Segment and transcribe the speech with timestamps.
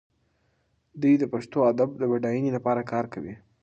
[1.01, 3.35] دی د پښتو ادب د بډاینې لپاره کار کوي.